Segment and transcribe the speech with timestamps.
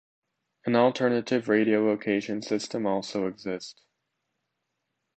[0.65, 3.83] An alternative radio location system also exists.